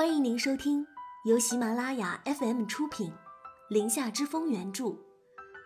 [0.00, 0.86] 欢迎您收听
[1.26, 3.12] 由喜马拉雅 FM 出品，
[3.68, 4.96] 《林下之风》原著，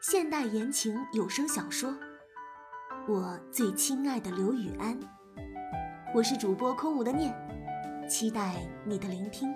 [0.02, 1.90] 现代言情有声小说
[3.06, 5.00] 《我最亲爱的刘雨安》。
[6.12, 7.32] 我是主播空无的念，
[8.10, 9.54] 期待你的聆听。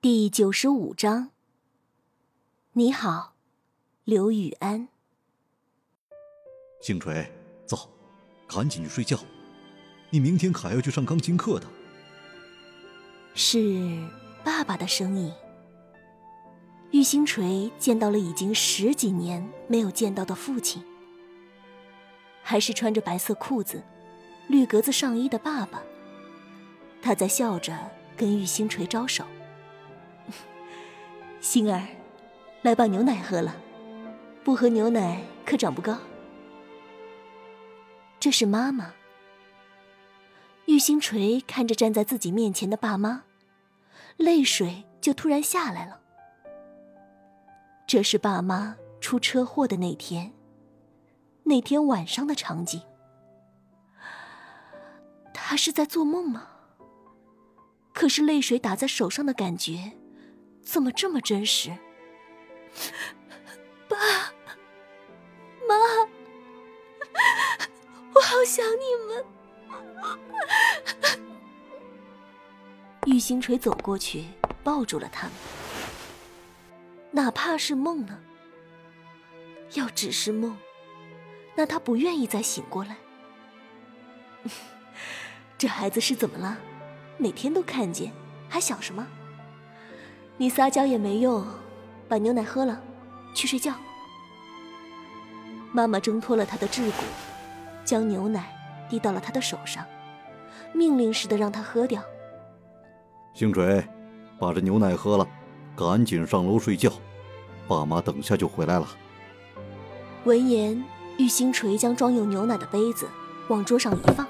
[0.00, 1.30] 第九十五章。
[2.72, 3.36] 你好，
[4.02, 4.88] 刘雨安。
[6.80, 7.32] 星锤，
[7.68, 7.88] 走，
[8.48, 9.16] 赶紧去睡觉。
[10.10, 11.66] 你明天还要去上钢琴课的。
[13.34, 13.58] 是
[14.42, 15.32] 爸爸的声音。
[16.90, 20.82] 玉星锤见到了已经十几年没有见到的父亲，
[22.42, 23.82] 还是穿着白色裤子、
[24.46, 25.82] 绿格子上衣的爸爸。
[27.02, 27.76] 他在笑着
[28.16, 29.24] 跟玉星锤招手
[31.40, 31.86] ：“星儿，
[32.62, 33.54] 来把牛奶喝了，
[34.42, 35.98] 不喝牛奶可长不高。”
[38.18, 38.94] 这是妈妈。
[40.68, 43.24] 玉星锤看着站在自己面前的爸妈，
[44.18, 45.98] 泪水就突然下来了。
[47.86, 50.30] 这是爸妈出车祸的那天，
[51.44, 52.82] 那天晚上的场景。
[55.32, 56.46] 他是在做梦吗？
[57.94, 59.92] 可是泪水打在手上的感觉，
[60.62, 61.70] 怎么这么真实？
[63.88, 63.96] 爸
[65.66, 65.74] 妈，
[68.14, 69.24] 我好想你们。
[73.06, 74.24] 玉星锤走过去，
[74.62, 75.32] 抱住了他们。
[77.10, 78.18] 哪怕是梦呢？
[79.74, 80.56] 要只是梦，
[81.54, 82.96] 那他不愿意再醒过来。
[85.56, 86.58] 这孩子是怎么了？
[87.16, 88.12] 每天都看见，
[88.48, 89.06] 还想什么？
[90.36, 91.46] 你撒娇也没用，
[92.08, 92.82] 把牛奶喝了，
[93.34, 93.74] 去睡觉。
[95.72, 96.92] 妈妈挣脱了他的桎梏，
[97.84, 98.54] 将牛奶。
[98.88, 99.84] 递到了他的手上，
[100.72, 102.02] 命令似的让他喝掉。
[103.34, 103.86] 星锤，
[104.38, 105.26] 把这牛奶喝了，
[105.76, 106.90] 赶紧上楼睡觉，
[107.68, 108.88] 爸妈等下就回来了。
[110.24, 110.84] 闻言，
[111.18, 113.08] 玉星锤将装有牛奶的杯子
[113.48, 114.26] 往桌上一放，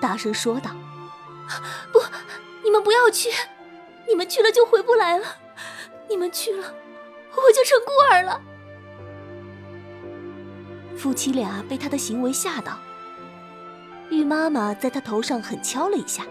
[0.00, 0.70] 大声说道
[1.92, 2.00] ：“不，
[2.62, 3.30] 你们不要去，
[4.06, 5.26] 你们去了就回不来了，
[6.08, 6.74] 你们去了，
[7.34, 8.40] 我就成孤儿了。”
[10.96, 12.78] 夫妻俩被他的行为吓到。
[14.10, 16.24] 玉妈妈在他头上狠敲了一下：“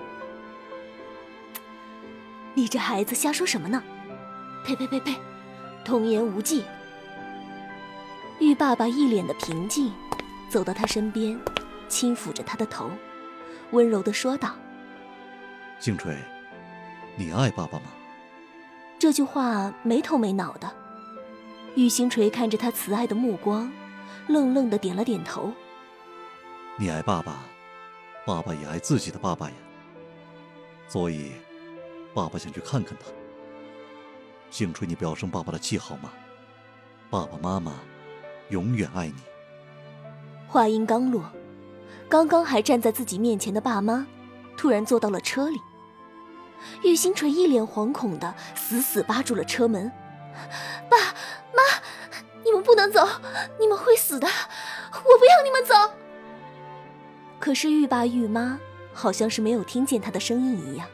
[2.56, 3.84] 你这孩子瞎说什么呢？
[4.66, 5.16] 呸呸呸呸，
[5.84, 6.64] 童言无忌。”
[8.40, 9.94] 玉爸爸一脸的平静，
[10.50, 11.40] 走到他身边，
[11.88, 12.90] 轻抚着他的头，
[13.72, 14.56] 温柔的说道
[15.80, 16.18] ：“星锤，
[17.18, 17.86] 你爱爸爸吗？”
[19.00, 20.72] 这句话没头没脑的。
[21.76, 23.70] 玉星锤看着他慈爱的目光，
[24.28, 25.52] 愣愣的点了点头
[26.80, 27.40] ：“你爱爸爸。”
[28.26, 29.56] 爸爸也爱自己的爸爸呀，
[30.88, 31.34] 所以，
[32.12, 33.06] 爸爸想去看看他。
[34.50, 36.12] 星锤，你不要生爸爸的气好吗？
[37.12, 37.74] 爸爸妈妈
[38.50, 39.16] 永远爱你。
[40.48, 41.24] 话音刚落，
[42.10, 44.08] 刚刚还站在自己面前的爸妈，
[44.58, 45.60] 突然坐到了车里。
[46.84, 49.92] 玉星锤一脸惶恐的死死扒住了车门
[50.90, 50.98] ：“爸
[51.54, 51.62] 妈，
[52.44, 53.08] 你们不能走，
[53.60, 55.76] 你们会死的，我不要你们走。”
[57.46, 58.60] 可是玉爸玉妈
[58.92, 60.88] 好像是没有听见他的声音一样，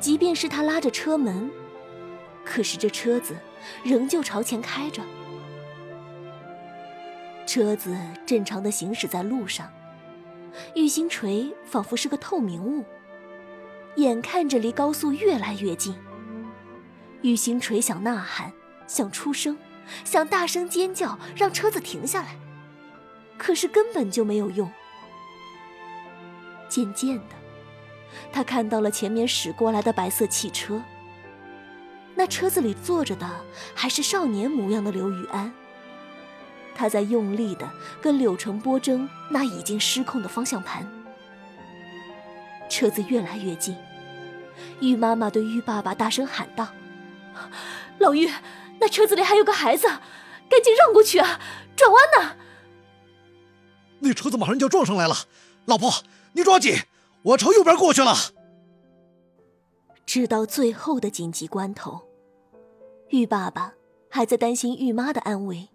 [0.00, 1.48] 即便是他拉着车门，
[2.44, 3.36] 可是这车子
[3.84, 5.00] 仍旧朝前开着。
[7.46, 7.96] 车子
[8.26, 9.70] 正常的行驶在路上，
[10.74, 12.84] 玉星锤仿佛是个透明物，
[13.94, 15.94] 眼看着离高速越来越近。
[17.20, 18.52] 玉星锤想呐喊，
[18.88, 19.56] 想出声，
[20.04, 22.34] 想大声尖叫，让车子停下来，
[23.38, 24.68] 可是根本就没有用。
[26.72, 27.34] 渐渐的，
[28.32, 30.82] 他看到了前面驶过来的白色汽车。
[32.14, 33.28] 那车子里坐着的
[33.74, 35.52] 还是少年模样的刘雨安。
[36.74, 40.90] 他在用力的跟柳成波争那已经失控的方向盘。
[42.70, 43.76] 车子越来越近，
[44.80, 46.68] 玉妈妈对玉爸爸大声喊道
[48.00, 48.32] ：“老玉，
[48.80, 51.38] 那车子里还有个孩子，赶紧让过去啊！
[51.76, 52.36] 转弯呢！”
[54.00, 55.14] 那车子马上就要撞上来了，
[55.66, 55.92] 老婆。
[56.34, 56.74] 你抓紧，
[57.22, 58.14] 我朝右边过去了。
[60.06, 62.08] 直到最后的紧急关头，
[63.08, 63.74] 玉爸爸
[64.10, 65.68] 还在担心玉妈的安危，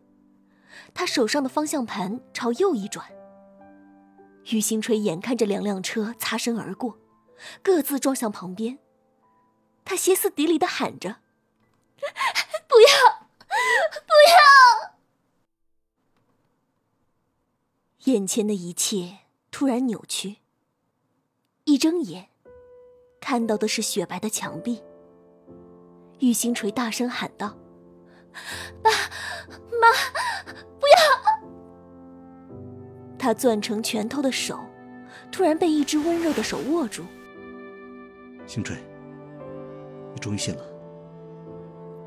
[0.94, 3.08] 他手上的方向盘朝右一转。
[4.52, 6.98] 玉星锤眼看着两辆车擦身而过，
[7.62, 8.80] 各自撞向旁边，
[9.86, 11.18] 他歇斯底里的喊着
[12.68, 14.96] ：“不要，不要！”
[18.12, 19.20] 眼前的一切
[19.52, 20.38] 突然扭曲。
[21.68, 22.26] 一一睁眼，
[23.20, 24.82] 看到的是雪白的墙壁。
[26.20, 27.56] 玉星锤大声喊道
[28.82, 28.90] ：“爸
[29.80, 29.88] 妈，
[30.80, 30.96] 不要！”
[33.20, 34.58] 他攥成拳头的手，
[35.30, 37.04] 突然被一只温柔的手握住。
[38.48, 38.78] 星锤，
[40.14, 40.64] 你终于醒了。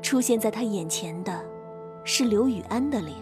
[0.01, 1.39] 出现在他眼前的，
[2.03, 3.15] 是刘雨安的脸，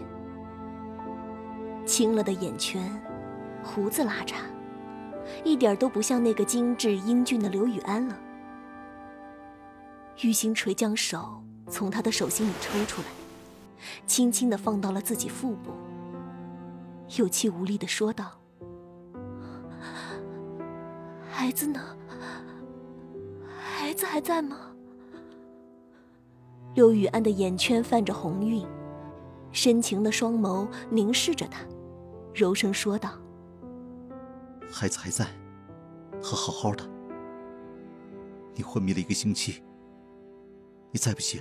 [1.86, 2.82] 青了的眼圈，
[3.62, 4.36] 胡子拉碴，
[5.44, 8.18] 一点都不像那个精致英俊的刘雨安了。
[10.22, 13.08] 玉星锤将手从他的手心里抽出来，
[14.06, 15.72] 轻轻的放到了自己腹部，
[17.16, 18.32] 有气无力的说道
[21.30, 21.80] ：“孩子呢？
[23.58, 24.58] 孩子还在吗？”
[26.74, 28.66] 刘雨安的眼圈泛着红晕，
[29.52, 31.60] 深情的双眸凝视着他，
[32.34, 33.12] 柔声说道
[34.70, 35.26] ：“孩子还在，
[36.22, 36.84] 他好好的。
[38.54, 39.62] 你昏迷了一个星期。”
[40.92, 41.40] 你再不醒，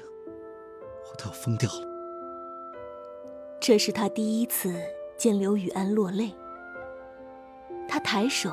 [1.10, 1.88] 我都要疯掉了。
[3.60, 4.80] 这是他第一次
[5.18, 6.36] 见刘雨安落泪。
[7.88, 8.52] 他抬手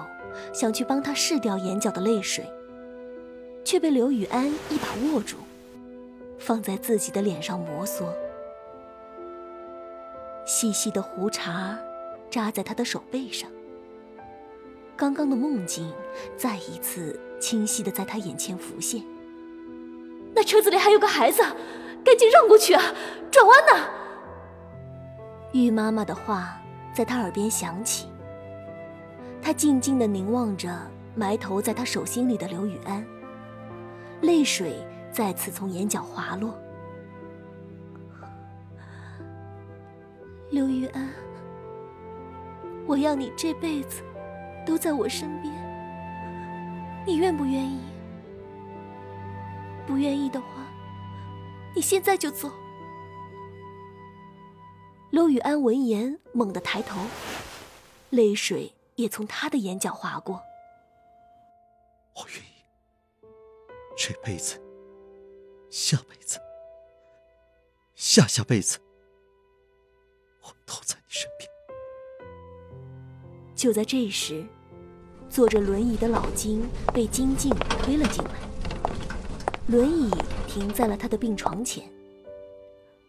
[0.55, 2.50] 想去帮他拭掉眼角的泪水，
[3.62, 5.37] 却被刘雨安一把握住，
[6.38, 8.06] 放在自己的脸上摩挲。
[10.46, 11.78] 细细的胡茬
[12.31, 13.50] 扎在他的手背上。
[14.97, 15.93] 刚刚的梦境
[16.37, 19.03] 再一次清晰的在他眼前浮现。
[20.35, 21.43] 那车子里还有个孩子，
[22.03, 22.83] 赶紧让过去啊！
[23.31, 23.89] 转弯呢！
[25.53, 26.59] 玉妈妈的话
[26.95, 28.09] 在他耳边响起。
[29.43, 30.75] 他静静的凝望着
[31.15, 33.05] 埋头在他手心里的刘雨安，
[34.23, 34.75] 泪水
[35.13, 36.59] 再次从眼角滑落。
[40.51, 41.09] 刘雨安，
[42.87, 44.03] 我要你这辈子
[44.67, 45.55] 都在我身边，
[47.07, 47.81] 你愿不愿意？
[49.87, 50.49] 不愿意的话，
[51.75, 52.51] 你现在就走。
[55.11, 57.01] 刘雨安闻言猛地抬头，
[58.11, 60.43] 泪水也从他的眼角划过。
[62.17, 62.67] 我愿意，
[63.97, 64.61] 这辈子、
[65.71, 66.41] 下辈子、
[67.95, 68.81] 下下辈子，
[73.56, 74.47] 就在这时，
[75.31, 77.50] 坐着轮椅的老金被金靖
[77.82, 78.32] 推了进来。
[79.67, 80.11] 轮椅
[80.47, 81.91] 停在了他的病床前。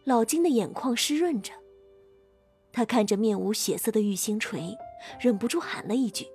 [0.05, 1.51] 老金的眼眶湿润着，
[2.71, 4.75] 他看着面无血色的玉星锤，
[5.19, 6.25] 忍不住喊了一句：“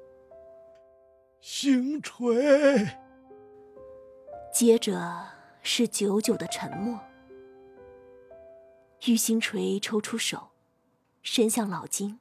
[1.40, 2.86] 星锤。”
[4.52, 5.26] 接着
[5.62, 7.00] 是久久的沉默。
[9.06, 10.50] 玉星锤抽出手，
[11.22, 12.20] 伸向老金，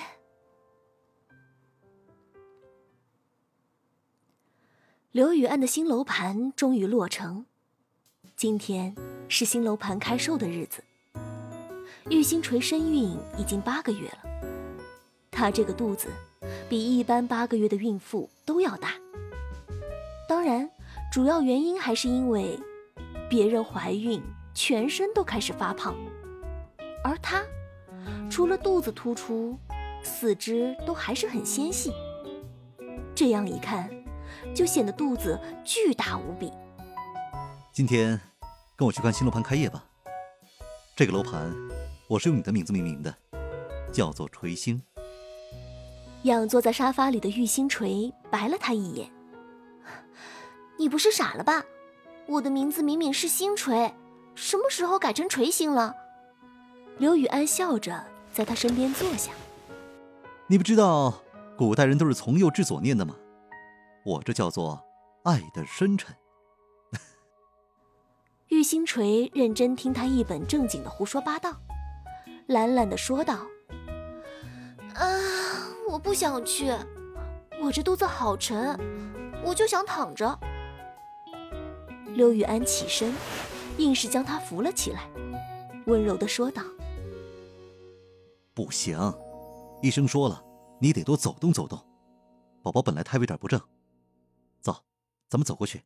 [5.10, 7.46] 刘雨安的新楼盘终于落成，
[8.36, 8.94] 今天
[9.28, 10.84] 是新楼盘开售的日子。
[12.08, 14.18] 玉星锤身孕已经八个月了，
[15.32, 16.06] 她这个肚子
[16.68, 18.92] 比一般八个月的孕妇都要大。
[20.28, 20.70] 当然，
[21.12, 22.56] 主要原因还是因为
[23.28, 24.22] 别人怀孕
[24.54, 25.94] 全身都开始发胖，
[27.04, 27.42] 而她
[28.30, 29.58] 除了肚子突出，
[30.02, 31.92] 四肢都还是很纤细。
[33.14, 33.90] 这样一看。
[34.54, 36.50] 就显得肚子巨大无比。
[37.72, 38.18] 今天
[38.74, 39.84] 跟我去看新楼盘开业吧。
[40.94, 41.54] 这个楼盘
[42.08, 43.14] 我是用你的名字命名的，
[43.92, 44.80] 叫做垂星。
[46.22, 49.10] 仰坐在沙发里的玉星锤白了他一眼
[50.78, 51.62] ：“你不是傻了吧？
[52.28, 53.94] 我的名字明明是星锤，
[54.34, 55.94] 什么时候改成锤星了？”
[56.98, 59.30] 刘雨安笑着在他身边坐下
[60.48, 61.22] ：“你不知道
[61.56, 63.14] 古代人都是从右至左念的吗？”
[64.04, 64.82] 我这叫做
[65.24, 66.14] 爱的深沉。
[68.48, 71.52] 玉星锤认真听他一本正经的胡说八道，
[72.46, 73.38] 懒懒的说道
[74.94, 75.06] ：“啊，
[75.88, 76.72] 我不想去，
[77.60, 78.78] 我这肚子好沉，
[79.44, 80.38] 我就想躺着。”
[82.16, 83.12] 刘玉安起身，
[83.76, 85.06] 硬是将他扶了起来，
[85.84, 86.62] 温柔的说道
[88.54, 88.98] ：“不行，
[89.82, 90.42] 医生说了，
[90.80, 91.78] 你得多走动走动，
[92.62, 93.60] 宝宝本来胎位有点不正。”
[94.62, 94.82] 走
[95.28, 95.82] 咱们走过去。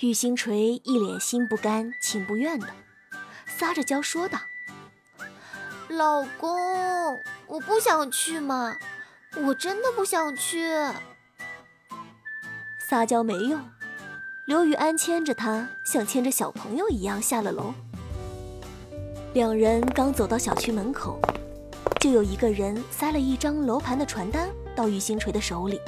[0.00, 2.68] 玉星锤一脸心不甘情不愿的，
[3.46, 4.38] 撒着娇说道
[5.88, 6.50] ：“老公，
[7.46, 8.76] 我不想去嘛，
[9.46, 10.68] 我真的不想去。”
[12.90, 13.58] 撒娇没用，
[14.50, 17.72] 刘雨安牵着他，像牵着小朋友一样下了楼。
[19.32, 21.20] 两人刚走到小区门口，
[22.00, 25.80] 就有一个人塞了一张楼盘的传单到玉星锤的手里。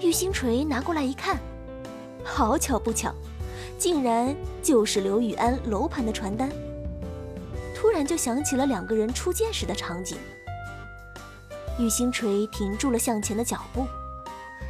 [0.00, 1.38] 玉星锤拿过来一看，
[2.24, 3.14] 好巧不巧，
[3.78, 6.50] 竟然就是刘雨安楼盘的传单。
[7.72, 10.18] 突然就想起了两个人初见时的场景。
[11.78, 13.86] 玉星锤停住了向前的脚步，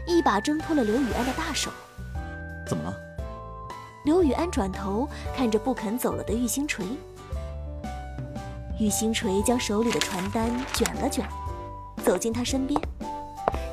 [0.06, 1.70] 一把挣脱了刘雨安的大手。
[4.08, 6.86] 刘雨安转头看着不肯走了的玉星锤。
[8.80, 11.28] 玉星锤将手里的传单卷了卷，
[12.02, 12.80] 走进他身边，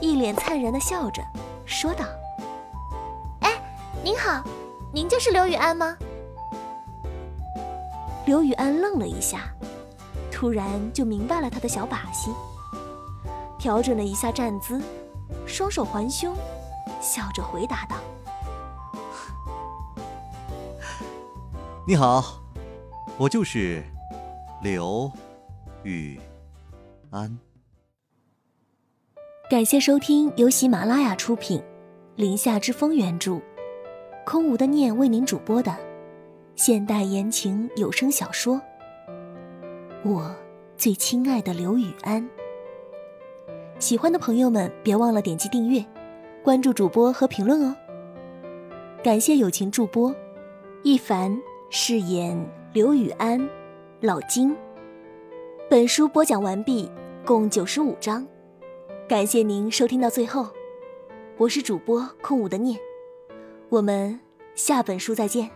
[0.01, 1.23] 一脸灿然的笑着，
[1.65, 2.03] 说道
[3.47, 3.53] ：“哎，
[4.03, 4.43] 您好，
[4.93, 5.95] 您就是刘雨安吗？”
[8.27, 9.43] 刘雨安愣了一下，
[10.29, 12.29] 突然就明白了他的小把戏，
[13.57, 14.81] 调整了一下站姿，
[15.45, 16.35] 双手环胸，
[16.99, 17.95] 笑着回答道
[21.87, 22.41] ：“你好，
[23.15, 23.83] 我就是
[24.63, 25.11] 刘
[25.83, 26.19] 雨
[27.11, 27.37] 安。”
[29.51, 31.59] 感谢收听由喜马拉雅出品，
[32.15, 33.39] 《林下之风》原著，
[34.25, 35.77] 空无的念为您主播的。
[36.55, 38.55] 现代言情有声小说
[40.03, 40.35] 《我
[40.75, 42.23] 最亲爱的刘雨安》，
[43.77, 45.85] 喜欢的朋友们别忘了点击订阅、
[46.43, 47.75] 关注主播和评论哦。
[49.03, 50.15] 感谢友情助播
[50.81, 51.39] 一凡
[51.69, 52.37] 饰演
[52.73, 53.49] 刘雨安、
[53.99, 54.55] 老金。
[55.69, 56.89] 本书播讲完毕，
[57.25, 58.25] 共九十五章，
[59.09, 60.47] 感谢您收听到最后，
[61.37, 62.79] 我是主播空无的念，
[63.69, 64.19] 我们
[64.53, 65.54] 下本书再见。